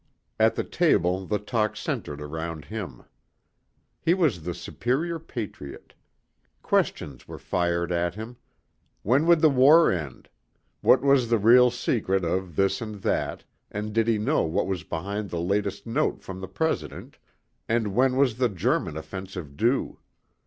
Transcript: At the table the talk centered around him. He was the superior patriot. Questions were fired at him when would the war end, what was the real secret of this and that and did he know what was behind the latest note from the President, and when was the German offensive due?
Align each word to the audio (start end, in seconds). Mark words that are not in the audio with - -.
At 0.39 0.55
the 0.55 0.63
table 0.63 1.27
the 1.27 1.37
talk 1.37 1.77
centered 1.77 2.23
around 2.23 2.65
him. 2.65 3.03
He 4.01 4.15
was 4.15 4.41
the 4.41 4.55
superior 4.55 5.19
patriot. 5.19 5.93
Questions 6.63 7.27
were 7.27 7.37
fired 7.37 7.91
at 7.91 8.15
him 8.15 8.37
when 9.03 9.27
would 9.27 9.41
the 9.41 9.49
war 9.51 9.91
end, 9.91 10.27
what 10.81 11.03
was 11.03 11.29
the 11.29 11.37
real 11.37 11.69
secret 11.69 12.25
of 12.25 12.55
this 12.55 12.81
and 12.81 13.03
that 13.03 13.43
and 13.69 13.93
did 13.93 14.07
he 14.07 14.17
know 14.17 14.41
what 14.41 14.65
was 14.65 14.83
behind 14.83 15.29
the 15.29 15.39
latest 15.39 15.85
note 15.85 16.23
from 16.23 16.41
the 16.41 16.47
President, 16.47 17.19
and 17.69 17.93
when 17.93 18.15
was 18.15 18.37
the 18.39 18.49
German 18.49 18.97
offensive 18.97 19.55
due? 19.55 19.99